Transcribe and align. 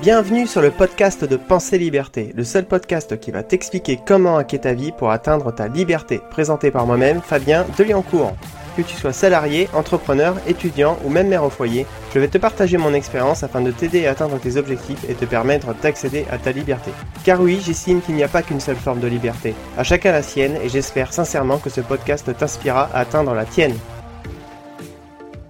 Bienvenue 0.00 0.46
sur 0.46 0.62
le 0.62 0.70
podcast 0.70 1.26
de 1.26 1.36
Pensée 1.36 1.76
Liberté, 1.76 2.32
le 2.34 2.42
seul 2.42 2.64
podcast 2.64 3.20
qui 3.20 3.30
va 3.30 3.42
t'expliquer 3.42 4.00
comment 4.06 4.38
hacker 4.38 4.62
ta 4.62 4.72
vie 4.72 4.92
pour 4.92 5.10
atteindre 5.10 5.54
ta 5.54 5.68
liberté, 5.68 6.22
présenté 6.30 6.70
par 6.70 6.86
moi-même, 6.86 7.20
Fabien 7.20 7.66
Deliancourt. 7.76 8.34
Que 8.78 8.80
tu 8.80 8.96
sois 8.96 9.12
salarié, 9.12 9.68
entrepreneur, 9.74 10.36
étudiant 10.48 10.98
ou 11.04 11.10
même 11.10 11.28
mère 11.28 11.44
au 11.44 11.50
foyer, 11.50 11.84
je 12.14 12.18
vais 12.18 12.28
te 12.28 12.38
partager 12.38 12.78
mon 12.78 12.94
expérience 12.94 13.42
afin 13.42 13.60
de 13.60 13.72
t'aider 13.72 14.06
à 14.06 14.12
atteindre 14.12 14.40
tes 14.40 14.56
objectifs 14.56 15.04
et 15.06 15.12
te 15.12 15.26
permettre 15.26 15.74
d'accéder 15.74 16.24
à 16.30 16.38
ta 16.38 16.52
liberté. 16.52 16.92
Car 17.22 17.38
oui, 17.38 17.60
j'estime 17.62 18.00
qu'il 18.00 18.14
n'y 18.14 18.24
a 18.24 18.28
pas 18.28 18.40
qu'une 18.40 18.60
seule 18.60 18.76
forme 18.76 19.00
de 19.00 19.06
liberté. 19.06 19.54
À 19.76 19.84
chacun 19.84 20.12
la 20.12 20.22
sienne 20.22 20.56
et 20.64 20.70
j'espère 20.70 21.12
sincèrement 21.12 21.58
que 21.58 21.68
ce 21.68 21.82
podcast 21.82 22.34
t'inspirera 22.38 22.88
à 22.94 23.00
atteindre 23.00 23.34
la 23.34 23.44
tienne. 23.44 23.76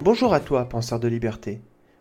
Bonjour 0.00 0.34
à 0.34 0.40
toi, 0.40 0.64
penseur 0.64 0.98
de 0.98 1.06
liberté. 1.06 1.60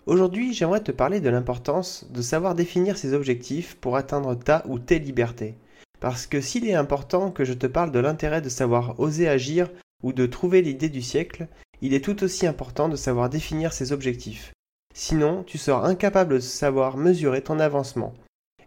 Aujourd'hui, 0.09 0.55
j'aimerais 0.55 0.81
te 0.81 0.91
parler 0.91 1.21
de 1.21 1.29
l'importance 1.29 2.07
de 2.09 2.23
savoir 2.23 2.55
définir 2.55 2.97
ses 2.97 3.13
objectifs 3.13 3.75
pour 3.75 3.95
atteindre 3.95 4.33
ta 4.33 4.63
ou 4.67 4.79
tes 4.79 4.97
libertés. 4.97 5.53
Parce 5.99 6.25
que 6.25 6.41
s'il 6.41 6.67
est 6.67 6.73
important 6.73 7.29
que 7.29 7.45
je 7.45 7.53
te 7.53 7.67
parle 7.67 7.91
de 7.91 7.99
l'intérêt 7.99 8.41
de 8.41 8.49
savoir 8.49 8.99
oser 8.99 9.29
agir 9.29 9.69
ou 10.01 10.11
de 10.11 10.25
trouver 10.25 10.63
l'idée 10.63 10.89
du 10.89 11.03
siècle, 11.03 11.45
il 11.83 11.93
est 11.93 12.03
tout 12.03 12.23
aussi 12.23 12.47
important 12.47 12.89
de 12.89 12.95
savoir 12.95 13.29
définir 13.29 13.71
ses 13.71 13.91
objectifs. 13.91 14.51
Sinon, 14.95 15.43
tu 15.43 15.59
seras 15.59 15.87
incapable 15.87 16.33
de 16.33 16.39
savoir 16.39 16.97
mesurer 16.97 17.43
ton 17.43 17.59
avancement 17.59 18.15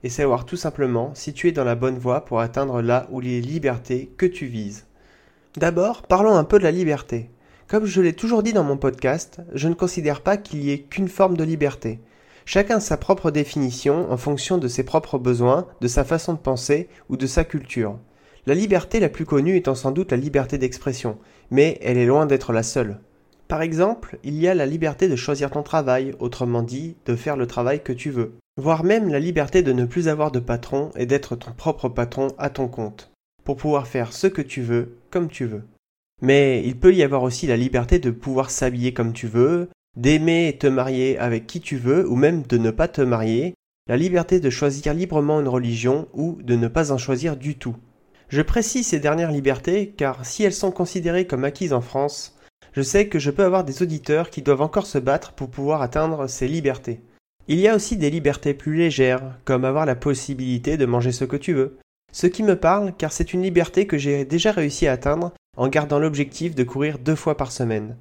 et 0.04 0.10
savoir 0.10 0.46
tout 0.46 0.56
simplement 0.56 1.10
si 1.16 1.32
tu 1.32 1.48
es 1.48 1.52
dans 1.52 1.64
la 1.64 1.74
bonne 1.74 1.98
voie 1.98 2.24
pour 2.24 2.38
atteindre 2.38 2.80
là 2.82 3.08
ou 3.10 3.18
les 3.18 3.40
libertés 3.40 4.14
que 4.16 4.26
tu 4.26 4.46
vises. 4.46 4.86
D'abord, 5.56 6.02
parlons 6.02 6.36
un 6.36 6.44
peu 6.44 6.60
de 6.60 6.64
la 6.64 6.70
liberté. 6.70 7.30
Comme 7.72 7.86
je 7.86 8.02
l'ai 8.02 8.12
toujours 8.12 8.42
dit 8.42 8.52
dans 8.52 8.64
mon 8.64 8.76
podcast, 8.76 9.40
je 9.54 9.66
ne 9.66 9.72
considère 9.72 10.20
pas 10.20 10.36
qu'il 10.36 10.62
y 10.62 10.72
ait 10.72 10.80
qu'une 10.80 11.08
forme 11.08 11.38
de 11.38 11.42
liberté. 11.42 12.00
Chacun 12.44 12.80
sa 12.80 12.98
propre 12.98 13.30
définition 13.30 14.12
en 14.12 14.18
fonction 14.18 14.58
de 14.58 14.68
ses 14.68 14.82
propres 14.82 15.16
besoins, 15.16 15.66
de 15.80 15.88
sa 15.88 16.04
façon 16.04 16.34
de 16.34 16.38
penser 16.38 16.90
ou 17.08 17.16
de 17.16 17.24
sa 17.26 17.44
culture. 17.44 17.98
La 18.44 18.54
liberté 18.54 19.00
la 19.00 19.08
plus 19.08 19.24
connue 19.24 19.56
étant 19.56 19.74
sans 19.74 19.90
doute 19.90 20.10
la 20.10 20.18
liberté 20.18 20.58
d'expression, 20.58 21.16
mais 21.50 21.78
elle 21.80 21.96
est 21.96 22.04
loin 22.04 22.26
d'être 22.26 22.52
la 22.52 22.62
seule. 22.62 23.00
Par 23.48 23.62
exemple, 23.62 24.18
il 24.22 24.34
y 24.34 24.48
a 24.48 24.54
la 24.54 24.66
liberté 24.66 25.08
de 25.08 25.16
choisir 25.16 25.50
ton 25.50 25.62
travail, 25.62 26.14
autrement 26.18 26.62
dit, 26.62 26.96
de 27.06 27.16
faire 27.16 27.38
le 27.38 27.46
travail 27.46 27.82
que 27.82 27.94
tu 27.94 28.10
veux, 28.10 28.34
voire 28.58 28.84
même 28.84 29.08
la 29.08 29.18
liberté 29.18 29.62
de 29.62 29.72
ne 29.72 29.86
plus 29.86 30.08
avoir 30.08 30.30
de 30.30 30.40
patron 30.40 30.90
et 30.94 31.06
d'être 31.06 31.36
ton 31.36 31.52
propre 31.52 31.88
patron 31.88 32.34
à 32.36 32.50
ton 32.50 32.68
compte, 32.68 33.10
pour 33.44 33.56
pouvoir 33.56 33.86
faire 33.86 34.12
ce 34.12 34.26
que 34.26 34.42
tu 34.42 34.60
veux, 34.60 34.98
comme 35.10 35.28
tu 35.28 35.46
veux. 35.46 35.62
Mais 36.22 36.62
il 36.64 36.78
peut 36.78 36.94
y 36.94 37.02
avoir 37.02 37.24
aussi 37.24 37.46
la 37.46 37.56
liberté 37.56 37.98
de 37.98 38.10
pouvoir 38.10 38.50
s'habiller 38.50 38.94
comme 38.94 39.12
tu 39.12 39.26
veux, 39.26 39.68
d'aimer 39.96 40.48
et 40.48 40.56
te 40.56 40.68
marier 40.68 41.18
avec 41.18 41.46
qui 41.46 41.60
tu 41.60 41.76
veux, 41.76 42.08
ou 42.08 42.14
même 42.14 42.42
de 42.42 42.56
ne 42.56 42.70
pas 42.70 42.88
te 42.88 43.02
marier, 43.02 43.54
la 43.88 43.96
liberté 43.96 44.38
de 44.38 44.48
choisir 44.48 44.94
librement 44.94 45.40
une 45.40 45.48
religion 45.48 46.08
ou 46.14 46.38
de 46.42 46.54
ne 46.54 46.68
pas 46.68 46.92
en 46.92 46.98
choisir 46.98 47.36
du 47.36 47.56
tout. 47.56 47.76
Je 48.28 48.40
précise 48.40 48.86
ces 48.86 49.00
dernières 49.00 49.32
libertés 49.32 49.92
car 49.96 50.24
si 50.24 50.44
elles 50.44 50.54
sont 50.54 50.70
considérées 50.70 51.26
comme 51.26 51.44
acquises 51.44 51.72
en 51.72 51.80
France, 51.80 52.38
je 52.72 52.80
sais 52.80 53.08
que 53.08 53.18
je 53.18 53.30
peux 53.30 53.44
avoir 53.44 53.64
des 53.64 53.82
auditeurs 53.82 54.30
qui 54.30 54.40
doivent 54.40 54.62
encore 54.62 54.86
se 54.86 54.98
battre 54.98 55.32
pour 55.32 55.50
pouvoir 55.50 55.82
atteindre 55.82 56.28
ces 56.28 56.48
libertés. 56.48 57.00
Il 57.48 57.58
y 57.58 57.66
a 57.66 57.74
aussi 57.74 57.96
des 57.96 58.08
libertés 58.08 58.54
plus 58.54 58.76
légères, 58.76 59.36
comme 59.44 59.64
avoir 59.64 59.84
la 59.84 59.96
possibilité 59.96 60.76
de 60.76 60.86
manger 60.86 61.12
ce 61.12 61.24
que 61.24 61.36
tu 61.36 61.52
veux. 61.52 61.76
Ce 62.12 62.28
qui 62.28 62.44
me 62.44 62.56
parle 62.56 62.94
car 62.96 63.12
c'est 63.12 63.34
une 63.34 63.42
liberté 63.42 63.86
que 63.86 63.98
j'ai 63.98 64.24
déjà 64.24 64.52
réussi 64.52 64.86
à 64.86 64.92
atteindre 64.92 65.32
en 65.56 65.68
gardant 65.68 65.98
l'objectif 65.98 66.54
de 66.54 66.64
courir 66.64 66.98
deux 66.98 67.14
fois 67.14 67.36
par 67.36 67.52
semaine. 67.52 67.96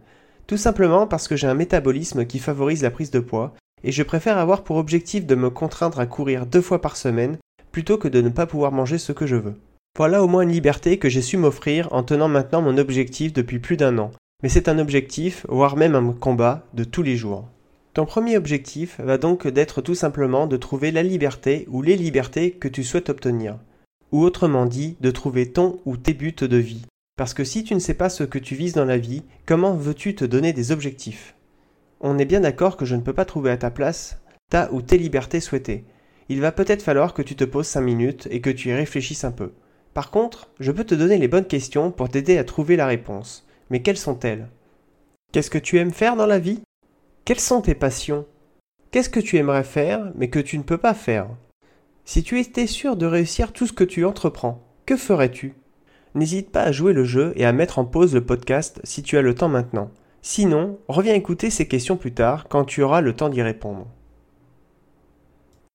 Tout 0.47 0.57
simplement 0.57 1.07
parce 1.07 1.27
que 1.27 1.35
j'ai 1.35 1.47
un 1.47 1.53
métabolisme 1.53 2.25
qui 2.25 2.39
favorise 2.39 2.83
la 2.83 2.91
prise 2.91 3.11
de 3.11 3.19
poids, 3.19 3.53
et 3.83 3.91
je 3.91 4.03
préfère 4.03 4.37
avoir 4.37 4.63
pour 4.63 4.77
objectif 4.77 5.25
de 5.25 5.35
me 5.35 5.49
contraindre 5.49 5.99
à 5.99 6.05
courir 6.05 6.45
deux 6.45 6.61
fois 6.61 6.81
par 6.81 6.97
semaine 6.97 7.37
plutôt 7.71 7.97
que 7.97 8.07
de 8.07 8.21
ne 8.21 8.29
pas 8.29 8.45
pouvoir 8.45 8.71
manger 8.71 8.97
ce 8.97 9.11
que 9.11 9.25
je 9.25 9.35
veux. 9.35 9.55
Voilà 9.97 10.23
au 10.23 10.27
moins 10.27 10.43
une 10.43 10.51
liberté 10.51 10.97
que 10.97 11.09
j'ai 11.09 11.21
su 11.21 11.37
m'offrir 11.37 11.91
en 11.91 12.03
tenant 12.03 12.27
maintenant 12.27 12.61
mon 12.61 12.77
objectif 12.77 13.33
depuis 13.33 13.59
plus 13.59 13.77
d'un 13.77 13.97
an. 13.97 14.11
Mais 14.43 14.49
c'est 14.49 14.69
un 14.69 14.79
objectif, 14.79 15.45
voire 15.49 15.75
même 15.75 15.95
un 15.95 16.13
combat, 16.13 16.65
de 16.73 16.83
tous 16.83 17.03
les 17.03 17.15
jours. 17.15 17.47
Ton 17.93 18.05
premier 18.05 18.37
objectif 18.37 18.99
va 19.01 19.17
donc 19.17 19.47
d'être 19.47 19.81
tout 19.81 19.95
simplement 19.95 20.47
de 20.47 20.57
trouver 20.57 20.91
la 20.91 21.03
liberté 21.03 21.67
ou 21.69 21.81
les 21.81 21.97
libertés 21.97 22.51
que 22.51 22.69
tu 22.69 22.83
souhaites 22.83 23.09
obtenir. 23.09 23.57
Ou 24.11 24.23
autrement 24.23 24.65
dit, 24.65 24.95
de 25.01 25.11
trouver 25.11 25.51
ton 25.51 25.79
ou 25.85 25.97
tes 25.97 26.13
buts 26.13 26.33
de 26.39 26.57
vie. 26.57 26.85
Parce 27.21 27.35
que 27.35 27.43
si 27.43 27.63
tu 27.63 27.75
ne 27.75 27.79
sais 27.79 27.93
pas 27.93 28.09
ce 28.09 28.23
que 28.23 28.39
tu 28.39 28.55
vises 28.55 28.73
dans 28.73 28.83
la 28.83 28.97
vie, 28.97 29.21
comment 29.45 29.75
veux-tu 29.75 30.15
te 30.15 30.25
donner 30.25 30.53
des 30.53 30.71
objectifs? 30.71 31.35
On 31.99 32.17
est 32.17 32.25
bien 32.25 32.39
d'accord 32.39 32.77
que 32.77 32.85
je 32.85 32.95
ne 32.95 33.01
peux 33.01 33.13
pas 33.13 33.25
trouver 33.25 33.51
à 33.51 33.57
ta 33.57 33.69
place 33.69 34.17
ta 34.49 34.73
ou 34.73 34.81
tes 34.81 34.97
libertés 34.97 35.39
souhaitées. 35.39 35.83
Il 36.29 36.41
va 36.41 36.51
peut-être 36.51 36.81
falloir 36.81 37.13
que 37.13 37.21
tu 37.21 37.35
te 37.35 37.43
poses 37.43 37.67
5 37.67 37.81
minutes 37.81 38.27
et 38.31 38.41
que 38.41 38.49
tu 38.49 38.69
y 38.69 38.73
réfléchisses 38.73 39.23
un 39.23 39.31
peu. 39.31 39.51
Par 39.93 40.09
contre, 40.09 40.49
je 40.59 40.71
peux 40.71 40.83
te 40.83 40.95
donner 40.95 41.19
les 41.19 41.27
bonnes 41.27 41.45
questions 41.45 41.91
pour 41.91 42.09
t'aider 42.09 42.39
à 42.39 42.43
trouver 42.43 42.75
la 42.75 42.87
réponse. 42.87 43.47
Mais 43.69 43.83
quelles 43.83 43.97
sont-elles? 43.97 44.47
Qu'est-ce 45.31 45.51
que 45.51 45.59
tu 45.59 45.77
aimes 45.77 45.93
faire 45.93 46.15
dans 46.15 46.25
la 46.25 46.39
vie? 46.39 46.61
Quelles 47.23 47.39
sont 47.39 47.61
tes 47.61 47.75
passions? 47.75 48.25
Qu'est-ce 48.89 49.11
que 49.11 49.19
tu 49.19 49.37
aimerais 49.37 49.63
faire 49.63 50.11
mais 50.15 50.31
que 50.31 50.39
tu 50.39 50.57
ne 50.57 50.63
peux 50.63 50.79
pas 50.79 50.95
faire? 50.95 51.27
Si 52.03 52.23
tu 52.23 52.39
étais 52.39 52.65
sûr 52.65 52.95
de 52.95 53.05
réussir 53.05 53.53
tout 53.53 53.67
ce 53.67 53.73
que 53.73 53.83
tu 53.83 54.05
entreprends, 54.05 54.67
que 54.87 54.97
ferais-tu? 54.97 55.53
N'hésite 56.13 56.51
pas 56.51 56.63
à 56.63 56.71
jouer 56.71 56.93
le 56.93 57.05
jeu 57.05 57.33
et 57.35 57.45
à 57.45 57.53
mettre 57.53 57.79
en 57.79 57.85
pause 57.85 58.13
le 58.13 58.25
podcast 58.25 58.81
si 58.83 59.01
tu 59.01 59.17
as 59.17 59.21
le 59.21 59.33
temps 59.33 59.47
maintenant. 59.47 59.91
Sinon, 60.21 60.77
reviens 60.87 61.15
écouter 61.15 61.49
ces 61.49 61.67
questions 61.67 61.97
plus 61.97 62.13
tard 62.13 62.47
quand 62.49 62.65
tu 62.65 62.83
auras 62.83 63.01
le 63.01 63.13
temps 63.13 63.29
d'y 63.29 63.41
répondre. 63.41 63.87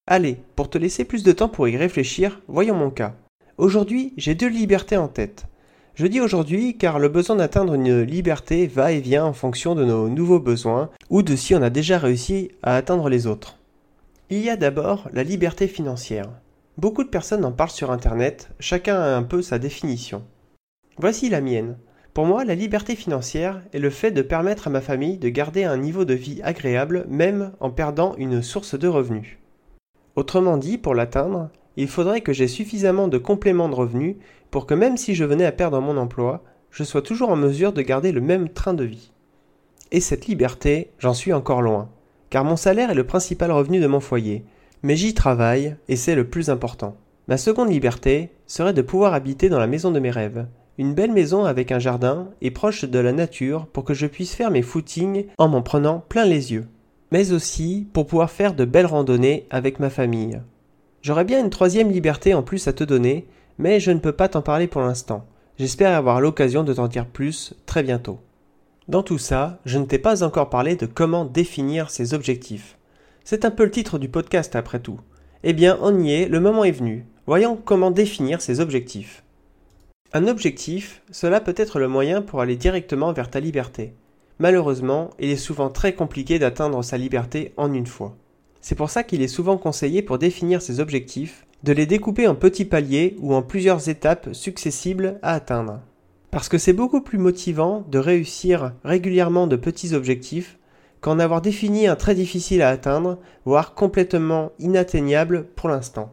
Allez, 0.06 0.38
pour 0.54 0.70
te 0.70 0.78
laisser 0.78 1.04
plus 1.04 1.24
de 1.24 1.32
temps 1.32 1.48
pour 1.48 1.66
y 1.66 1.76
réfléchir, 1.76 2.40
voyons 2.46 2.76
mon 2.76 2.90
cas. 2.90 3.14
Aujourd'hui, 3.58 4.12
j'ai 4.16 4.34
deux 4.34 4.48
libertés 4.48 4.96
en 4.96 5.08
tête. 5.08 5.46
Je 5.94 6.06
dis 6.06 6.20
aujourd'hui 6.20 6.76
car 6.76 6.98
le 6.98 7.08
besoin 7.08 7.36
d'atteindre 7.36 7.72
une 7.72 8.02
liberté 8.02 8.66
va 8.66 8.92
et 8.92 9.00
vient 9.00 9.24
en 9.24 9.32
fonction 9.32 9.74
de 9.74 9.84
nos 9.84 10.10
nouveaux 10.10 10.38
besoins 10.38 10.90
ou 11.08 11.22
de 11.22 11.34
si 11.34 11.54
on 11.54 11.62
a 11.62 11.70
déjà 11.70 11.98
réussi 11.98 12.50
à 12.62 12.76
atteindre 12.76 13.08
les 13.08 13.26
autres. 13.26 13.56
Il 14.28 14.40
y 14.40 14.50
a 14.50 14.56
d'abord 14.56 15.08
la 15.12 15.22
liberté 15.22 15.66
financière. 15.66 16.28
Beaucoup 16.78 17.04
de 17.04 17.08
personnes 17.08 17.46
en 17.46 17.52
parlent 17.52 17.70
sur 17.70 17.90
Internet, 17.90 18.50
chacun 18.60 19.00
a 19.00 19.16
un 19.16 19.22
peu 19.22 19.40
sa 19.40 19.58
définition. 19.58 20.24
Voici 20.98 21.30
la 21.30 21.40
mienne. 21.40 21.78
Pour 22.12 22.26
moi, 22.26 22.44
la 22.44 22.54
liberté 22.54 22.96
financière 22.96 23.62
est 23.72 23.78
le 23.78 23.88
fait 23.88 24.10
de 24.10 24.20
permettre 24.20 24.66
à 24.66 24.70
ma 24.70 24.82
famille 24.82 25.16
de 25.16 25.30
garder 25.30 25.64
un 25.64 25.78
niveau 25.78 26.04
de 26.04 26.12
vie 26.12 26.42
agréable 26.42 27.06
même 27.08 27.52
en 27.60 27.70
perdant 27.70 28.14
une 28.16 28.42
source 28.42 28.78
de 28.78 28.88
revenus. 28.88 29.38
Autrement 30.16 30.58
dit, 30.58 30.76
pour 30.76 30.94
l'atteindre, 30.94 31.48
il 31.76 31.88
faudrait 31.88 32.20
que 32.20 32.34
j'ai 32.34 32.48
suffisamment 32.48 33.08
de 33.08 33.16
compléments 33.16 33.70
de 33.70 33.74
revenus 33.74 34.16
pour 34.50 34.66
que 34.66 34.74
même 34.74 34.98
si 34.98 35.14
je 35.14 35.24
venais 35.24 35.46
à 35.46 35.52
perdre 35.52 35.80
mon 35.80 35.96
emploi, 35.96 36.44
je 36.70 36.84
sois 36.84 37.02
toujours 37.02 37.30
en 37.30 37.36
mesure 37.36 37.72
de 37.72 37.80
garder 37.80 38.12
le 38.12 38.20
même 38.20 38.50
train 38.50 38.74
de 38.74 38.84
vie. 38.84 39.12
Et 39.92 40.00
cette 40.00 40.26
liberté, 40.26 40.90
j'en 40.98 41.14
suis 41.14 41.32
encore 41.32 41.62
loin, 41.62 41.88
car 42.28 42.44
mon 42.44 42.56
salaire 42.56 42.90
est 42.90 42.94
le 42.94 43.06
principal 43.06 43.50
revenu 43.50 43.80
de 43.80 43.86
mon 43.86 44.00
foyer, 44.00 44.44
mais 44.82 44.96
j'y 44.96 45.14
travaille 45.14 45.76
et 45.88 45.96
c'est 45.96 46.14
le 46.14 46.28
plus 46.28 46.50
important. 46.50 46.96
Ma 47.28 47.36
seconde 47.36 47.70
liberté 47.70 48.30
serait 48.46 48.72
de 48.72 48.82
pouvoir 48.82 49.14
habiter 49.14 49.48
dans 49.48 49.58
la 49.58 49.66
maison 49.66 49.90
de 49.90 49.98
mes 49.98 50.10
rêves, 50.10 50.46
une 50.78 50.94
belle 50.94 51.12
maison 51.12 51.44
avec 51.44 51.72
un 51.72 51.78
jardin 51.78 52.28
et 52.40 52.50
proche 52.50 52.84
de 52.84 52.98
la 52.98 53.12
nature 53.12 53.66
pour 53.66 53.84
que 53.84 53.94
je 53.94 54.06
puisse 54.06 54.34
faire 54.34 54.50
mes 54.50 54.62
footings 54.62 55.26
en 55.38 55.48
m'en 55.48 55.62
prenant 55.62 56.04
plein 56.08 56.24
les 56.24 56.52
yeux, 56.52 56.66
mais 57.10 57.32
aussi 57.32 57.88
pour 57.92 58.06
pouvoir 58.06 58.30
faire 58.30 58.54
de 58.54 58.64
belles 58.64 58.86
randonnées 58.86 59.46
avec 59.50 59.80
ma 59.80 59.90
famille. 59.90 60.40
J'aurais 61.02 61.24
bien 61.24 61.40
une 61.40 61.50
troisième 61.50 61.90
liberté 61.90 62.34
en 62.34 62.42
plus 62.42 62.68
à 62.68 62.72
te 62.72 62.84
donner, 62.84 63.26
mais 63.58 63.80
je 63.80 63.90
ne 63.90 64.00
peux 64.00 64.12
pas 64.12 64.28
t'en 64.28 64.42
parler 64.42 64.66
pour 64.66 64.82
l'instant. 64.82 65.24
J'espère 65.58 65.96
avoir 65.96 66.20
l'occasion 66.20 66.62
de 66.64 66.74
t'en 66.74 66.88
dire 66.88 67.06
plus 67.06 67.54
très 67.64 67.82
bientôt. 67.82 68.20
Dans 68.88 69.02
tout 69.02 69.18
ça, 69.18 69.58
je 69.64 69.78
ne 69.78 69.84
t'ai 69.84 69.98
pas 69.98 70.22
encore 70.22 70.50
parlé 70.50 70.76
de 70.76 70.86
comment 70.86 71.24
définir 71.24 71.90
ses 71.90 72.12
objectifs. 72.12 72.75
C'est 73.28 73.44
un 73.44 73.50
peu 73.50 73.64
le 73.64 73.72
titre 73.72 73.98
du 73.98 74.08
podcast 74.08 74.54
après 74.54 74.78
tout. 74.78 75.00
Eh 75.42 75.52
bien, 75.52 75.80
on 75.82 75.98
y 75.98 76.12
est, 76.12 76.28
le 76.28 76.38
moment 76.38 76.62
est 76.62 76.70
venu. 76.70 77.06
Voyons 77.26 77.56
comment 77.56 77.90
définir 77.90 78.40
ses 78.40 78.60
objectifs. 78.60 79.24
Un 80.12 80.28
objectif, 80.28 81.02
cela 81.10 81.40
peut 81.40 81.54
être 81.56 81.80
le 81.80 81.88
moyen 81.88 82.22
pour 82.22 82.40
aller 82.40 82.54
directement 82.54 83.12
vers 83.12 83.28
ta 83.28 83.40
liberté. 83.40 83.94
Malheureusement, 84.38 85.10
il 85.18 85.30
est 85.30 85.34
souvent 85.34 85.70
très 85.70 85.92
compliqué 85.92 86.38
d'atteindre 86.38 86.84
sa 86.84 86.98
liberté 86.98 87.52
en 87.56 87.74
une 87.74 87.88
fois. 87.88 88.16
C'est 88.60 88.76
pour 88.76 88.90
ça 88.90 89.02
qu'il 89.02 89.22
est 89.22 89.26
souvent 89.26 89.56
conseillé 89.56 90.02
pour 90.02 90.18
définir 90.18 90.62
ses 90.62 90.78
objectifs 90.78 91.48
de 91.64 91.72
les 91.72 91.86
découper 91.86 92.28
en 92.28 92.36
petits 92.36 92.64
paliers 92.64 93.16
ou 93.18 93.34
en 93.34 93.42
plusieurs 93.42 93.88
étapes 93.88 94.28
successibles 94.34 95.18
à 95.22 95.32
atteindre. 95.32 95.80
Parce 96.30 96.48
que 96.48 96.58
c'est 96.58 96.72
beaucoup 96.72 97.00
plus 97.00 97.18
motivant 97.18 97.84
de 97.90 97.98
réussir 97.98 98.72
régulièrement 98.84 99.48
de 99.48 99.56
petits 99.56 99.94
objectifs 99.94 100.60
qu'en 101.00 101.18
avoir 101.18 101.42
défini 101.42 101.86
un 101.86 101.96
très 101.96 102.14
difficile 102.14 102.62
à 102.62 102.70
atteindre, 102.70 103.18
voire 103.44 103.74
complètement 103.74 104.52
inatteignable 104.58 105.46
pour 105.56 105.68
l'instant. 105.68 106.12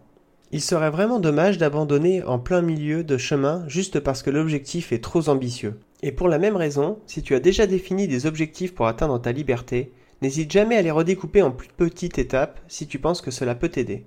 Il 0.51 0.61
serait 0.61 0.91
vraiment 0.91 1.19
dommage 1.19 1.57
d'abandonner 1.57 2.23
en 2.23 2.39
plein 2.39 2.61
milieu 2.61 3.03
de 3.03 3.17
chemin 3.17 3.63
juste 3.67 3.99
parce 3.99 4.21
que 4.21 4.29
l'objectif 4.29 4.91
est 4.91 5.03
trop 5.03 5.29
ambitieux. 5.29 5.79
Et 6.01 6.11
pour 6.11 6.27
la 6.27 6.37
même 6.37 6.57
raison, 6.57 6.99
si 7.07 7.23
tu 7.23 7.33
as 7.33 7.39
déjà 7.39 7.65
défini 7.65 8.07
des 8.07 8.25
objectifs 8.25 8.75
pour 8.75 8.87
atteindre 8.87 9.19
ta 9.19 9.31
liberté, 9.31 9.91
N'hésite 10.23 10.53
jamais 10.53 10.77
à 10.77 10.81
les 10.81 10.89
redécouper 10.89 11.41
en 11.41 11.51
plus 11.51 11.67
petites 11.67 12.17
étapes 12.17 12.61
si 12.69 12.87
tu 12.87 12.97
penses 12.97 13.19
que 13.19 13.29
cela 13.29 13.55
peut 13.55 13.67
t'aider. 13.67 14.05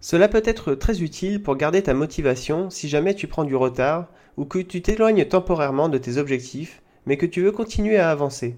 Cela 0.00 0.28
peut 0.28 0.44
être 0.44 0.76
très 0.76 1.02
utile 1.02 1.42
pour 1.42 1.56
garder 1.56 1.82
ta 1.82 1.92
motivation 1.92 2.70
si 2.70 2.88
jamais 2.88 3.16
tu 3.16 3.26
prends 3.26 3.42
du 3.42 3.56
retard 3.56 4.06
ou 4.36 4.44
que 4.44 4.60
tu 4.60 4.80
t'éloignes 4.80 5.24
temporairement 5.24 5.88
de 5.88 5.98
tes 5.98 6.18
objectifs 6.18 6.82
mais 7.04 7.16
que 7.16 7.26
tu 7.26 7.42
veux 7.42 7.50
continuer 7.50 7.96
à 7.96 8.10
avancer. 8.10 8.54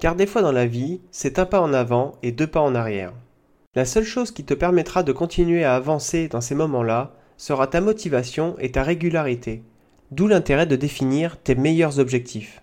Car 0.00 0.16
des 0.16 0.26
fois 0.26 0.40
dans 0.40 0.50
la 0.50 0.66
vie, 0.66 1.02
c'est 1.10 1.38
un 1.38 1.44
pas 1.44 1.60
en 1.60 1.74
avant 1.74 2.14
et 2.22 2.32
deux 2.32 2.46
pas 2.46 2.62
en 2.62 2.74
arrière. 2.74 3.12
La 3.74 3.84
seule 3.84 4.04
chose 4.04 4.30
qui 4.30 4.44
te 4.44 4.54
permettra 4.54 5.02
de 5.02 5.12
continuer 5.12 5.62
à 5.62 5.74
avancer 5.74 6.26
dans 6.26 6.40
ces 6.40 6.54
moments-là 6.54 7.12
sera 7.36 7.66
ta 7.66 7.82
motivation 7.82 8.56
et 8.58 8.72
ta 8.72 8.82
régularité. 8.82 9.62
D'où 10.10 10.26
l'intérêt 10.26 10.66
de 10.66 10.74
définir 10.74 11.36
tes 11.36 11.54
meilleurs 11.54 11.98
objectifs. 11.98 12.62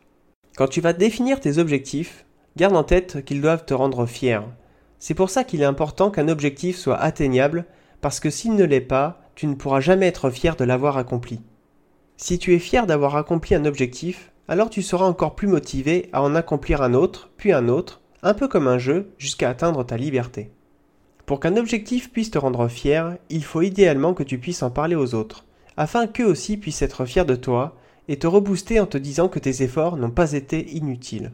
Quand 0.57 0.68
tu 0.68 0.81
vas 0.81 0.94
définir 0.94 1.39
tes 1.39 1.60
objectifs, 1.60 2.25
garde 2.57 2.75
en 2.75 2.84
tête 2.84 3.24
qu'ils 3.24 3.42
doivent 3.42 3.66
te 3.66 3.75
rendre 3.75 4.07
fier. 4.07 4.44
C'est 4.98 5.13
pour 5.13 5.30
ça 5.30 5.44
qu'il 5.44 5.62
est 5.62 5.66
important 5.66 6.10
qu'un 6.10 6.30
objectif 6.30 6.75
soit 6.75 6.98
atteignable, 6.98 7.66
parce 8.01 8.19
que 8.19 8.31
s'il 8.31 8.56
ne 8.56 8.66
l'est 8.66 8.81
pas, 8.81 9.22
tu 9.36 9.45
ne 9.45 9.54
pourras 9.54 9.80
jamais 9.80 10.07
être 10.07 10.31
fier 10.31 10.56
de 10.56 10.66
l'avoir 10.66 10.98
accompli. 10.98 11.42
Si 12.18 12.40
tu 12.40 12.56
es 12.56 12.60
fier 12.60 12.88
d'avoir 12.88 13.16
accompli 13.16 13.54
un 13.54 13.66
objectif, 13.66 14.31
alors 14.47 14.69
tu 14.69 14.81
seras 14.81 15.05
encore 15.05 15.35
plus 15.35 15.47
motivé 15.47 16.09
à 16.13 16.21
en 16.21 16.35
accomplir 16.35 16.81
un 16.81 16.94
autre, 16.94 17.29
puis 17.38 17.51
un 17.51 17.67
autre, 17.67 18.01
un 18.23 18.33
peu 18.33 18.47
comme 18.47 18.67
un 18.67 18.77
jeu, 18.77 19.11
jusqu'à 19.17 19.49
atteindre 19.49 19.83
ta 19.83 19.97
liberté. 19.97 20.51
Pour 21.25 21.39
qu'un 21.39 21.57
objectif 21.57 22.11
puisse 22.11 22.31
te 22.31 22.38
rendre 22.38 22.67
fier, 22.69 23.17
il 23.29 23.44
faut 23.44 23.61
idéalement 23.61 24.13
que 24.13 24.23
tu 24.23 24.38
puisses 24.38 24.63
en 24.63 24.69
parler 24.69 24.95
aux 24.95 25.13
autres, 25.13 25.44
afin 25.75 26.07
qu'eux 26.07 26.25
aussi 26.25 26.57
puissent 26.57 26.81
être 26.81 27.05
fiers 27.05 27.25
de 27.25 27.35
toi 27.35 27.75
et 28.07 28.17
te 28.17 28.27
rebooster 28.27 28.79
en 28.79 28.85
te 28.85 28.97
disant 28.97 29.27
que 29.27 29.39
tes 29.39 29.63
efforts 29.63 29.97
n'ont 29.97 30.09
pas 30.09 30.31
été 30.31 30.69
inutiles. 30.75 31.33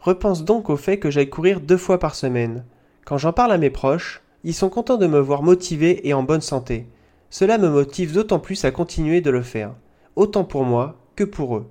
Repense 0.00 0.44
donc 0.44 0.70
au 0.70 0.76
fait 0.76 0.98
que 0.98 1.10
j'aille 1.10 1.28
courir 1.28 1.60
deux 1.60 1.76
fois 1.76 1.98
par 1.98 2.14
semaine. 2.14 2.64
Quand 3.04 3.18
j'en 3.18 3.32
parle 3.32 3.52
à 3.52 3.58
mes 3.58 3.70
proches, 3.70 4.22
ils 4.42 4.54
sont 4.54 4.70
contents 4.70 4.96
de 4.96 5.06
me 5.06 5.18
voir 5.18 5.42
motivé 5.42 6.06
et 6.08 6.14
en 6.14 6.22
bonne 6.22 6.40
santé. 6.40 6.86
Cela 7.30 7.58
me 7.58 7.68
motive 7.68 8.12
d'autant 8.12 8.38
plus 8.38 8.64
à 8.64 8.70
continuer 8.70 9.20
de 9.20 9.30
le 9.30 9.42
faire, 9.42 9.74
autant 10.16 10.44
pour 10.44 10.64
moi 10.64 10.96
que 11.16 11.24
pour 11.24 11.56
eux. 11.56 11.66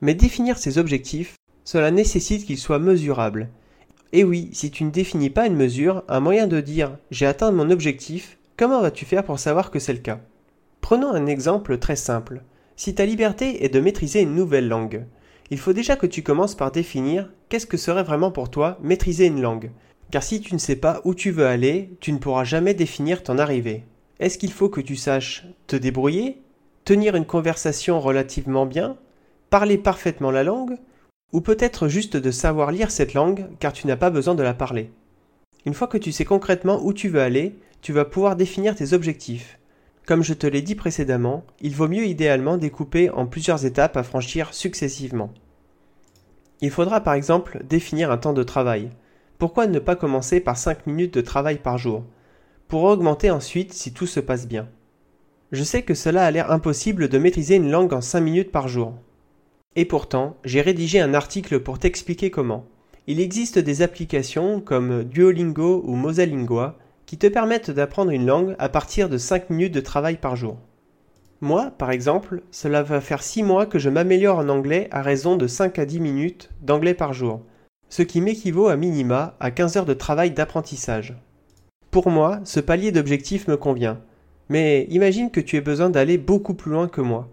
Mais 0.00 0.14
définir 0.14 0.58
ses 0.58 0.78
objectifs, 0.78 1.36
cela 1.64 1.90
nécessite 1.90 2.44
qu'ils 2.44 2.58
soient 2.58 2.78
mesurables. 2.78 3.48
Et 4.12 4.22
oui, 4.22 4.50
si 4.52 4.70
tu 4.70 4.84
ne 4.84 4.90
définis 4.90 5.30
pas 5.30 5.46
une 5.46 5.56
mesure, 5.56 6.04
un 6.08 6.20
moyen 6.20 6.46
de 6.46 6.60
dire 6.60 6.96
j'ai 7.10 7.26
atteint 7.26 7.50
mon 7.50 7.70
objectif, 7.70 8.38
comment 8.56 8.80
vas-tu 8.80 9.04
faire 9.04 9.24
pour 9.24 9.38
savoir 9.38 9.70
que 9.70 9.78
c'est 9.78 9.92
le 9.92 9.98
cas? 9.98 10.20
Prenons 10.80 11.10
un 11.10 11.26
exemple 11.26 11.78
très 11.78 11.96
simple. 11.96 12.42
Si 12.76 12.94
ta 12.94 13.06
liberté 13.06 13.64
est 13.64 13.68
de 13.70 13.80
maîtriser 13.80 14.20
une 14.20 14.34
nouvelle 14.34 14.68
langue, 14.68 15.06
il 15.50 15.58
faut 15.58 15.72
déjà 15.72 15.96
que 15.96 16.06
tu 16.06 16.22
commences 16.22 16.54
par 16.54 16.70
définir 16.70 17.30
qu'est-ce 17.48 17.66
que 17.66 17.76
serait 17.76 18.02
vraiment 18.02 18.30
pour 18.30 18.50
toi 18.50 18.78
maîtriser 18.82 19.26
une 19.26 19.40
langue? 19.40 19.70
Car 20.10 20.22
si 20.22 20.40
tu 20.40 20.54
ne 20.54 20.58
sais 20.58 20.76
pas 20.76 21.00
où 21.04 21.14
tu 21.14 21.30
veux 21.30 21.46
aller, 21.46 21.90
tu 22.00 22.12
ne 22.12 22.18
pourras 22.18 22.44
jamais 22.44 22.74
définir 22.74 23.22
ton 23.22 23.38
arrivée. 23.38 23.84
Est-ce 24.20 24.38
qu'il 24.38 24.52
faut 24.52 24.68
que 24.68 24.80
tu 24.80 24.96
saches 24.96 25.44
te 25.66 25.76
débrouiller? 25.76 26.42
Tenir 26.84 27.16
une 27.16 27.26
conversation 27.26 27.98
relativement 28.00 28.66
bien? 28.66 28.96
Parler 29.54 29.78
parfaitement 29.78 30.32
la 30.32 30.42
langue, 30.42 30.78
ou 31.32 31.40
peut-être 31.40 31.86
juste 31.86 32.16
de 32.16 32.32
savoir 32.32 32.72
lire 32.72 32.90
cette 32.90 33.14
langue 33.14 33.46
car 33.60 33.72
tu 33.72 33.86
n'as 33.86 33.94
pas 33.94 34.10
besoin 34.10 34.34
de 34.34 34.42
la 34.42 34.52
parler. 34.52 34.90
Une 35.64 35.74
fois 35.74 35.86
que 35.86 35.96
tu 35.96 36.10
sais 36.10 36.24
concrètement 36.24 36.84
où 36.84 36.92
tu 36.92 37.08
veux 37.08 37.20
aller, 37.20 37.54
tu 37.80 37.92
vas 37.92 38.04
pouvoir 38.04 38.34
définir 38.34 38.74
tes 38.74 38.94
objectifs. 38.94 39.60
Comme 40.06 40.24
je 40.24 40.34
te 40.34 40.48
l'ai 40.48 40.60
dit 40.60 40.74
précédemment, 40.74 41.44
il 41.60 41.76
vaut 41.76 41.86
mieux 41.86 42.04
idéalement 42.04 42.56
découper 42.56 43.10
en 43.10 43.26
plusieurs 43.26 43.64
étapes 43.64 43.96
à 43.96 44.02
franchir 44.02 44.52
successivement. 44.52 45.32
Il 46.60 46.72
faudra 46.72 47.00
par 47.00 47.14
exemple 47.14 47.62
définir 47.62 48.10
un 48.10 48.18
temps 48.18 48.32
de 48.32 48.42
travail. 48.42 48.90
Pourquoi 49.38 49.68
ne 49.68 49.78
pas 49.78 49.94
commencer 49.94 50.40
par 50.40 50.56
5 50.56 50.88
minutes 50.88 51.14
de 51.14 51.20
travail 51.20 51.58
par 51.58 51.78
jour? 51.78 52.02
Pour 52.66 52.82
augmenter 52.82 53.30
ensuite 53.30 53.72
si 53.72 53.92
tout 53.92 54.08
se 54.08 54.18
passe 54.18 54.48
bien. 54.48 54.68
Je 55.52 55.62
sais 55.62 55.82
que 55.82 55.94
cela 55.94 56.26
a 56.26 56.30
l'air 56.32 56.50
impossible 56.50 57.08
de 57.08 57.18
maîtriser 57.18 57.54
une 57.54 57.70
langue 57.70 57.92
en 57.92 58.00
5 58.00 58.18
minutes 58.20 58.50
par 58.50 58.66
jour. 58.66 58.94
Et 59.76 59.84
pourtant, 59.84 60.36
j'ai 60.44 60.60
rédigé 60.60 61.00
un 61.00 61.14
article 61.14 61.60
pour 61.60 61.78
t'expliquer 61.78 62.30
comment. 62.30 62.66
Il 63.06 63.20
existe 63.20 63.58
des 63.58 63.82
applications 63.82 64.60
comme 64.60 65.04
Duolingo 65.04 65.82
ou 65.84 65.96
Mosalingua 65.96 66.78
qui 67.06 67.18
te 67.18 67.26
permettent 67.26 67.70
d'apprendre 67.70 68.12
une 68.12 68.26
langue 68.26 68.54
à 68.58 68.68
partir 68.68 69.08
de 69.08 69.18
5 69.18 69.50
minutes 69.50 69.74
de 69.74 69.80
travail 69.80 70.16
par 70.16 70.36
jour. 70.36 70.56
Moi, 71.40 71.72
par 71.76 71.90
exemple, 71.90 72.42
cela 72.50 72.82
va 72.82 73.00
faire 73.00 73.22
6 73.22 73.42
mois 73.42 73.66
que 73.66 73.78
je 73.78 73.90
m'améliore 73.90 74.38
en 74.38 74.48
anglais 74.48 74.88
à 74.90 75.02
raison 75.02 75.36
de 75.36 75.46
5 75.46 75.78
à 75.78 75.84
10 75.84 76.00
minutes 76.00 76.50
d'anglais 76.62 76.94
par 76.94 77.12
jour, 77.12 77.42
ce 77.90 78.02
qui 78.02 78.20
m'équivaut 78.20 78.68
à 78.68 78.76
minima 78.76 79.36
à 79.40 79.50
15 79.50 79.76
heures 79.76 79.84
de 79.84 79.92
travail 79.92 80.30
d'apprentissage. 80.30 81.14
Pour 81.90 82.08
moi, 82.08 82.40
ce 82.44 82.60
palier 82.60 82.92
d'objectif 82.92 83.46
me 83.48 83.56
convient, 83.56 84.00
mais 84.48 84.84
imagine 84.88 85.30
que 85.30 85.40
tu 85.40 85.56
aies 85.56 85.60
besoin 85.60 85.90
d'aller 85.90 86.16
beaucoup 86.16 86.54
plus 86.54 86.72
loin 86.72 86.88
que 86.88 87.02
moi. 87.02 87.28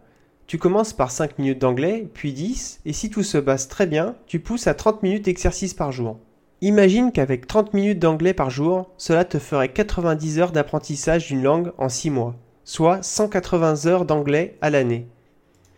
Tu 0.52 0.58
commences 0.58 0.92
par 0.92 1.12
5 1.12 1.40
minutes 1.40 1.60
d'anglais, 1.60 2.10
puis 2.14 2.34
10, 2.34 2.82
et 2.86 2.92
si 2.92 3.10
tout 3.10 3.24
se 3.24 3.38
passe 3.38 3.70
très 3.70 3.88
bien, 3.88 4.18
tu 4.28 4.42
pousses 4.42 4.68
à 4.68 4.74
30 4.74 5.02
minutes 5.02 5.24
d'exercice 5.24 5.74
par 5.74 5.94
jour. 5.94 6.20
Imagine 6.60 7.14
qu'avec 7.14 7.48
30 7.48 7.74
minutes 7.74 8.00
d'anglais 8.00 8.34
par 8.34 8.50
jour, 8.50 8.92
cela 8.98 9.24
te 9.24 9.40
ferait 9.40 9.72
90 9.72 10.40
heures 10.40 10.52
d'apprentissage 10.52 11.28
d'une 11.28 11.42
langue 11.42 11.72
en 11.78 11.88
6 11.88 12.10
mois, 12.10 12.36
soit 12.66 13.02
180 13.02 13.86
heures 13.86 14.04
d'anglais 14.04 14.58
à 14.60 14.70
l'année. 14.70 15.08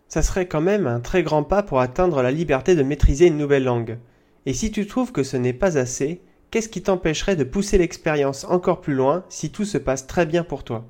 Ça 0.08 0.22
serait 0.22 0.48
quand 0.48 0.60
même 0.60 0.88
un 0.88 0.98
très 0.98 1.22
grand 1.22 1.44
pas 1.44 1.62
pour 1.62 1.78
atteindre 1.78 2.20
la 2.20 2.32
liberté 2.32 2.74
de 2.74 2.82
maîtriser 2.82 3.28
une 3.28 3.38
nouvelle 3.38 3.62
langue. 3.62 3.98
Et 4.44 4.54
si 4.54 4.72
tu 4.72 4.88
trouves 4.88 5.12
que 5.12 5.22
ce 5.22 5.36
n'est 5.36 5.52
pas 5.52 5.78
assez, 5.78 6.20
qu'est-ce 6.50 6.68
qui 6.68 6.82
t'empêcherait 6.82 7.36
de 7.36 7.44
pousser 7.44 7.78
l'expérience 7.78 8.42
encore 8.42 8.80
plus 8.80 8.94
loin 8.94 9.22
si 9.28 9.50
tout 9.50 9.66
se 9.66 9.78
passe 9.78 10.08
très 10.08 10.26
bien 10.26 10.42
pour 10.42 10.64
toi? 10.64 10.84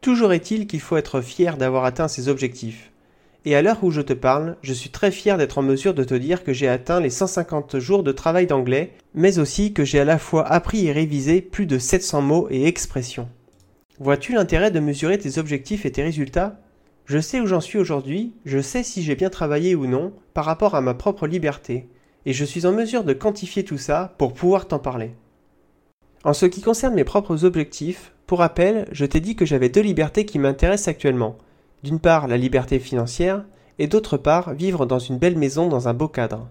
Toujours 0.00 0.32
est-il 0.32 0.66
qu'il 0.66 0.80
faut 0.80 0.96
être 0.96 1.20
fier 1.20 1.56
d'avoir 1.56 1.84
atteint 1.84 2.08
ses 2.08 2.28
objectifs. 2.28 2.92
Et 3.44 3.54
à 3.54 3.62
l'heure 3.62 3.84
où 3.84 3.92
je 3.92 4.00
te 4.00 4.12
parle, 4.12 4.56
je 4.62 4.72
suis 4.72 4.90
très 4.90 5.12
fier 5.12 5.38
d'être 5.38 5.58
en 5.58 5.62
mesure 5.62 5.94
de 5.94 6.02
te 6.02 6.14
dire 6.14 6.42
que 6.42 6.52
j'ai 6.52 6.66
atteint 6.66 6.98
les 6.98 7.10
150 7.10 7.78
jours 7.78 8.02
de 8.02 8.10
travail 8.10 8.48
d'anglais, 8.48 8.92
mais 9.14 9.38
aussi 9.38 9.72
que 9.72 9.84
j'ai 9.84 10.00
à 10.00 10.04
la 10.04 10.18
fois 10.18 10.44
appris 10.46 10.86
et 10.86 10.92
révisé 10.92 11.40
plus 11.40 11.66
de 11.66 11.78
700 11.78 12.22
mots 12.22 12.48
et 12.50 12.66
expressions. 12.66 13.28
Vois-tu 14.00 14.32
l'intérêt 14.32 14.72
de 14.72 14.80
mesurer 14.80 15.18
tes 15.18 15.38
objectifs 15.38 15.86
et 15.86 15.92
tes 15.92 16.02
résultats? 16.02 16.60
Je 17.04 17.20
sais 17.20 17.40
où 17.40 17.46
j'en 17.46 17.60
suis 17.60 17.78
aujourd'hui, 17.78 18.34
je 18.44 18.60
sais 18.60 18.82
si 18.82 19.04
j'ai 19.04 19.14
bien 19.14 19.30
travaillé 19.30 19.76
ou 19.76 19.86
non 19.86 20.12
par 20.34 20.44
rapport 20.44 20.74
à 20.74 20.80
ma 20.80 20.94
propre 20.94 21.28
liberté, 21.28 21.88
et 22.26 22.32
je 22.32 22.44
suis 22.44 22.66
en 22.66 22.72
mesure 22.72 23.04
de 23.04 23.12
quantifier 23.12 23.64
tout 23.64 23.78
ça 23.78 24.16
pour 24.18 24.34
pouvoir 24.34 24.66
t'en 24.66 24.80
parler. 24.80 25.12
En 26.26 26.32
ce 26.32 26.44
qui 26.44 26.60
concerne 26.60 26.94
mes 26.94 27.04
propres 27.04 27.44
objectifs, 27.44 28.10
pour 28.26 28.40
rappel, 28.40 28.88
je 28.90 29.06
t'ai 29.06 29.20
dit 29.20 29.36
que 29.36 29.46
j'avais 29.46 29.68
deux 29.68 29.80
libertés 29.80 30.24
qui 30.26 30.40
m'intéressent 30.40 30.88
actuellement. 30.88 31.38
D'une 31.84 32.00
part, 32.00 32.26
la 32.26 32.36
liberté 32.36 32.80
financière, 32.80 33.44
et 33.78 33.86
d'autre 33.86 34.16
part, 34.16 34.52
vivre 34.52 34.86
dans 34.86 34.98
une 34.98 35.18
belle 35.18 35.38
maison 35.38 35.68
dans 35.68 35.86
un 35.86 35.94
beau 35.94 36.08
cadre. 36.08 36.48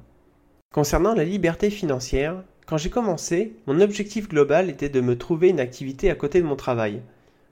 Concernant 0.73 1.13
la 1.13 1.25
liberté 1.25 1.69
financière, 1.69 2.41
quand 2.67 2.77
j'ai 2.77 2.89
commencé, 2.89 3.57
mon 3.67 3.81
objectif 3.81 4.29
global 4.29 4.69
était 4.69 4.87
de 4.87 5.01
me 5.01 5.17
trouver 5.17 5.49
une 5.49 5.59
activité 5.59 6.09
à 6.09 6.15
côté 6.15 6.39
de 6.39 6.47
mon 6.47 6.55
travail. 6.55 7.01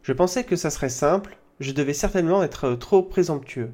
Je 0.02 0.14
pensais 0.14 0.46
que 0.46 0.56
ça 0.56 0.70
serait 0.70 0.88
simple, 0.88 1.38
je 1.60 1.74
devais 1.74 1.92
certainement 1.92 2.42
être 2.42 2.76
trop 2.76 3.04
présomptueux. 3.04 3.74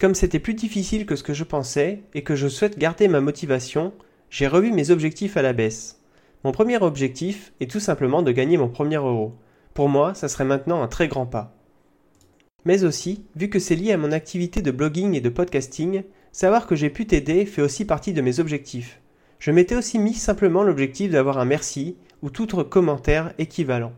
Comme 0.00 0.14
c'était 0.14 0.38
plus 0.38 0.54
difficile 0.54 1.04
que 1.04 1.16
ce 1.16 1.22
que 1.22 1.34
je 1.34 1.44
pensais, 1.44 2.00
et 2.14 2.22
que 2.22 2.34
je 2.34 2.48
souhaite 2.48 2.78
garder 2.78 3.08
ma 3.08 3.20
motivation, 3.20 3.92
j'ai 4.30 4.46
revu 4.46 4.72
mes 4.72 4.88
objectifs 4.90 5.36
à 5.36 5.42
la 5.42 5.52
baisse. 5.52 5.97
Mon 6.44 6.52
premier 6.52 6.76
objectif 6.76 7.52
est 7.60 7.70
tout 7.70 7.80
simplement 7.80 8.22
de 8.22 8.30
gagner 8.30 8.56
mon 8.56 8.68
premier 8.68 8.96
euro. 8.96 9.34
Pour 9.74 9.88
moi, 9.88 10.14
ça 10.14 10.28
serait 10.28 10.44
maintenant 10.44 10.82
un 10.82 10.88
très 10.88 11.08
grand 11.08 11.26
pas. 11.26 11.54
Mais 12.64 12.84
aussi, 12.84 13.24
vu 13.34 13.48
que 13.48 13.58
c'est 13.58 13.74
lié 13.74 13.92
à 13.92 13.96
mon 13.96 14.12
activité 14.12 14.62
de 14.62 14.70
blogging 14.70 15.14
et 15.14 15.20
de 15.20 15.28
podcasting, 15.28 16.04
savoir 16.30 16.66
que 16.66 16.76
j'ai 16.76 16.90
pu 16.90 17.06
t'aider 17.06 17.44
fait 17.44 17.62
aussi 17.62 17.84
partie 17.84 18.12
de 18.12 18.20
mes 18.20 18.38
objectifs. 18.38 19.00
Je 19.40 19.50
m'étais 19.50 19.74
aussi 19.74 19.98
mis 19.98 20.14
simplement 20.14 20.62
l'objectif 20.62 21.10
d'avoir 21.10 21.38
un 21.38 21.44
merci 21.44 21.96
ou 22.22 22.30
tout 22.30 22.54
autre 22.54 22.62
commentaire 22.62 23.32
équivalent. 23.38 23.92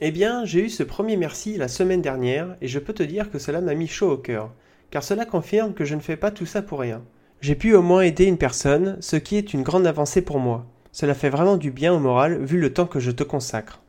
Eh 0.00 0.10
bien, 0.10 0.44
j'ai 0.44 0.64
eu 0.64 0.68
ce 0.68 0.82
premier 0.82 1.16
merci 1.16 1.56
la 1.56 1.68
semaine 1.68 2.02
dernière 2.02 2.56
et 2.60 2.68
je 2.68 2.78
peux 2.78 2.92
te 2.92 3.02
dire 3.02 3.30
que 3.30 3.38
cela 3.38 3.62
m'a 3.62 3.74
mis 3.74 3.86
chaud 3.86 4.10
au 4.10 4.18
cœur, 4.18 4.52
car 4.90 5.02
cela 5.02 5.24
confirme 5.24 5.72
que 5.72 5.84
je 5.84 5.94
ne 5.94 6.00
fais 6.00 6.16
pas 6.16 6.30
tout 6.30 6.46
ça 6.46 6.60
pour 6.60 6.80
rien. 6.80 7.02
J'ai 7.40 7.54
pu 7.54 7.74
au 7.74 7.82
moins 7.82 8.02
aider 8.02 8.24
une 8.24 8.38
personne, 8.38 8.96
ce 9.00 9.16
qui 9.16 9.36
est 9.36 9.54
une 9.54 9.62
grande 9.62 9.86
avancée 9.86 10.22
pour 10.22 10.38
moi. 10.38 10.66
Cela 10.94 11.14
fait 11.14 11.28
vraiment 11.28 11.56
du 11.56 11.72
bien 11.72 11.92
au 11.92 11.98
moral 11.98 12.44
vu 12.44 12.60
le 12.60 12.72
temps 12.72 12.86
que 12.86 13.00
je 13.00 13.10
te 13.10 13.24
consacre. 13.24 13.82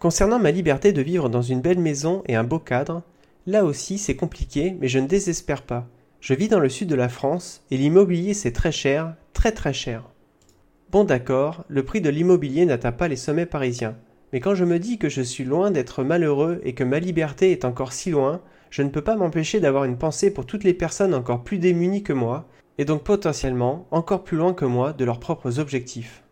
Concernant 0.00 0.38
ma 0.38 0.50
liberté 0.50 0.94
de 0.94 1.02
vivre 1.02 1.28
dans 1.28 1.42
une 1.42 1.60
belle 1.60 1.78
maison 1.78 2.22
et 2.24 2.34
un 2.34 2.44
beau 2.44 2.58
cadre, 2.58 3.02
là 3.46 3.62
aussi 3.62 3.98
c'est 3.98 4.16
compliqué, 4.16 4.74
mais 4.80 4.88
je 4.88 4.98
ne 4.98 5.06
désespère 5.06 5.60
pas. 5.60 5.86
Je 6.20 6.32
vis 6.32 6.48
dans 6.48 6.60
le 6.60 6.70
sud 6.70 6.88
de 6.88 6.94
la 6.94 7.10
France 7.10 7.62
et 7.70 7.76
l'immobilier 7.76 8.32
c'est 8.32 8.52
très 8.52 8.72
cher, 8.72 9.16
très 9.34 9.52
très 9.52 9.74
cher. 9.74 10.08
Bon 10.90 11.04
d'accord, 11.04 11.66
le 11.68 11.84
prix 11.84 12.00
de 12.00 12.08
l'immobilier 12.08 12.64
n'atteint 12.64 12.92
pas 12.92 13.08
les 13.08 13.16
sommets 13.16 13.44
parisiens, 13.44 13.98
mais 14.32 14.40
quand 14.40 14.54
je 14.54 14.64
me 14.64 14.78
dis 14.78 14.96
que 14.96 15.10
je 15.10 15.20
suis 15.20 15.44
loin 15.44 15.70
d'être 15.70 16.02
malheureux 16.02 16.58
et 16.64 16.72
que 16.72 16.84
ma 16.84 17.00
liberté 17.00 17.52
est 17.52 17.66
encore 17.66 17.92
si 17.92 18.08
loin, 18.08 18.40
je 18.70 18.82
ne 18.82 18.88
peux 18.88 19.04
pas 19.04 19.16
m'empêcher 19.16 19.60
d'avoir 19.60 19.84
une 19.84 19.98
pensée 19.98 20.32
pour 20.32 20.46
toutes 20.46 20.64
les 20.64 20.72
personnes 20.72 21.12
encore 21.12 21.44
plus 21.44 21.58
démunies 21.58 22.02
que 22.02 22.14
moi, 22.14 22.48
et 22.78 22.84
donc 22.84 23.02
potentiellement 23.02 23.86
encore 23.90 24.24
plus 24.24 24.36
loin 24.36 24.52
que 24.54 24.64
moi 24.64 24.92
de 24.92 25.04
leurs 25.04 25.20
propres 25.20 25.58
objectifs. 25.58 26.22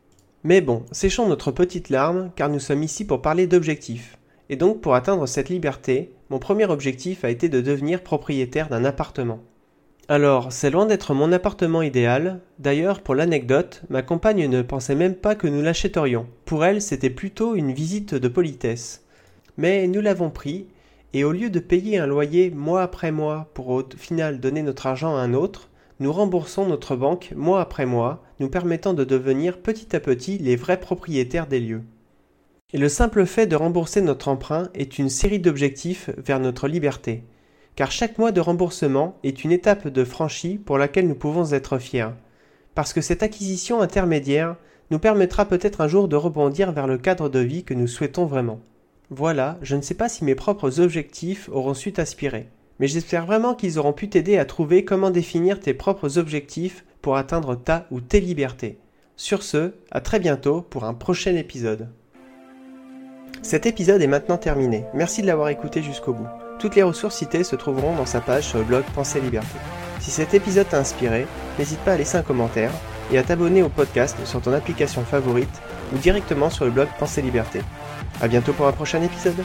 Mais 0.42 0.60
bon, 0.60 0.84
séchons 0.92 1.28
notre 1.28 1.50
petite 1.50 1.88
larme 1.88 2.30
car 2.36 2.48
nous 2.48 2.60
sommes 2.60 2.82
ici 2.82 3.06
pour 3.06 3.22
parler 3.22 3.46
d'objectifs. 3.46 4.18
Et 4.50 4.56
donc 4.56 4.80
pour 4.80 4.94
atteindre 4.94 5.26
cette 5.26 5.48
liberté, 5.48 6.12
mon 6.30 6.38
premier 6.38 6.66
objectif 6.66 7.24
a 7.24 7.30
été 7.30 7.48
de 7.48 7.60
devenir 7.60 8.02
propriétaire 8.02 8.68
d'un 8.68 8.84
appartement. 8.84 9.40
Alors, 10.06 10.52
c'est 10.52 10.70
loin 10.70 10.84
d'être 10.84 11.14
mon 11.14 11.32
appartement 11.32 11.80
idéal. 11.80 12.40
D'ailleurs, 12.58 13.00
pour 13.00 13.14
l'anecdote, 13.14 13.82
ma 13.88 14.02
compagne 14.02 14.46
ne 14.48 14.60
pensait 14.60 14.94
même 14.94 15.14
pas 15.14 15.34
que 15.34 15.46
nous 15.46 15.62
l'achèterions. 15.62 16.26
Pour 16.44 16.62
elle, 16.66 16.82
c'était 16.82 17.08
plutôt 17.08 17.54
une 17.54 17.72
visite 17.72 18.14
de 18.14 18.28
politesse. 18.28 19.02
Mais 19.56 19.86
nous 19.86 20.02
l'avons 20.02 20.28
pris, 20.28 20.66
et 21.14 21.24
au 21.24 21.32
lieu 21.32 21.48
de 21.48 21.58
payer 21.58 21.98
un 21.98 22.06
loyer 22.06 22.50
mois 22.50 22.82
après 22.82 23.12
mois 23.12 23.48
pour 23.54 23.68
au 23.68 23.82
final 23.96 24.40
donner 24.40 24.62
notre 24.62 24.86
argent 24.86 25.16
à 25.16 25.20
un 25.20 25.32
autre, 25.32 25.70
remboursons 26.10 26.66
notre 26.66 26.96
banque 26.96 27.32
mois 27.36 27.60
après 27.60 27.86
mois, 27.86 28.22
nous 28.40 28.48
permettant 28.48 28.94
de 28.94 29.04
devenir 29.04 29.58
petit 29.58 29.94
à 29.94 30.00
petit 30.00 30.38
les 30.38 30.56
vrais 30.56 30.80
propriétaires 30.80 31.46
des 31.46 31.60
lieux. 31.60 31.82
Et 32.72 32.78
le 32.78 32.88
simple 32.88 33.26
fait 33.26 33.46
de 33.46 33.56
rembourser 33.56 34.00
notre 34.00 34.28
emprunt 34.28 34.68
est 34.74 34.98
une 34.98 35.08
série 35.08 35.38
d'objectifs 35.38 36.10
vers 36.18 36.40
notre 36.40 36.68
liberté 36.68 37.22
car 37.76 37.90
chaque 37.90 38.18
mois 38.18 38.32
de 38.32 38.40
remboursement 38.40 39.18
est 39.24 39.44
une 39.44 39.52
étape 39.52 39.88
de 39.88 40.04
franchie 40.04 40.58
pour 40.58 40.78
laquelle 40.78 41.08
nous 41.08 41.14
pouvons 41.14 41.52
être 41.52 41.78
fiers, 41.78 42.10
parce 42.74 42.92
que 42.92 43.00
cette 43.00 43.22
acquisition 43.22 43.80
intermédiaire 43.80 44.56
nous 44.90 44.98
permettra 44.98 45.44
peut-être 45.46 45.80
un 45.80 45.88
jour 45.88 46.08
de 46.08 46.16
rebondir 46.16 46.72
vers 46.72 46.86
le 46.86 46.98
cadre 46.98 47.28
de 47.28 47.40
vie 47.40 47.64
que 47.64 47.74
nous 47.74 47.86
souhaitons 47.86 48.26
vraiment. 48.26 48.60
Voilà, 49.10 49.58
je 49.62 49.76
ne 49.76 49.82
sais 49.82 49.94
pas 49.94 50.08
si 50.08 50.24
mes 50.24 50.34
propres 50.34 50.80
objectifs 50.80 51.48
auront 51.52 51.74
su 51.74 51.92
t'aspirer, 51.92 52.48
mais 52.80 52.86
j'espère 52.86 53.26
vraiment 53.26 53.54
qu'ils 53.54 53.78
auront 53.78 53.92
pu 53.92 54.08
t'aider 54.08 54.38
à 54.38 54.44
trouver 54.44 54.84
comment 54.84 55.10
définir 55.10 55.60
tes 55.60 55.74
propres 55.74 56.18
objectifs 56.18 56.84
pour 57.02 57.16
atteindre 57.16 57.54
ta 57.54 57.86
ou 57.90 58.00
tes 58.00 58.20
libertés. 58.20 58.78
Sur 59.16 59.42
ce, 59.42 59.74
à 59.90 60.00
très 60.00 60.18
bientôt 60.18 60.62
pour 60.62 60.84
un 60.84 60.94
prochain 60.94 61.36
épisode. 61.36 61.88
Cet 63.42 63.66
épisode 63.66 64.02
est 64.02 64.06
maintenant 64.06 64.38
terminé. 64.38 64.84
Merci 64.94 65.22
de 65.22 65.26
l'avoir 65.26 65.50
écouté 65.50 65.82
jusqu'au 65.82 66.14
bout. 66.14 66.26
Toutes 66.58 66.76
les 66.76 66.82
ressources 66.82 67.16
citées 67.16 67.44
se 67.44 67.56
trouveront 67.56 67.94
dans 67.94 68.06
sa 68.06 68.20
page 68.20 68.44
sur 68.44 68.58
le 68.58 68.64
blog 68.64 68.84
Pensée 68.94 69.20
Liberté. 69.20 69.58
Si 70.00 70.10
cet 70.10 70.34
épisode 70.34 70.68
t'a 70.68 70.78
inspiré, 70.78 71.26
n'hésite 71.58 71.80
pas 71.80 71.92
à 71.92 71.96
laisser 71.96 72.16
un 72.16 72.22
commentaire 72.22 72.72
et 73.12 73.18
à 73.18 73.22
t'abonner 73.22 73.62
au 73.62 73.68
podcast 73.68 74.16
sur 74.24 74.40
ton 74.40 74.52
application 74.52 75.04
favorite 75.04 75.62
ou 75.94 75.98
directement 75.98 76.50
sur 76.50 76.64
le 76.64 76.70
blog 76.70 76.88
Pensée 76.98 77.22
Liberté. 77.22 77.60
A 78.20 78.28
bientôt 78.28 78.52
pour 78.52 78.66
un 78.66 78.72
prochain 78.72 79.02
épisode 79.02 79.44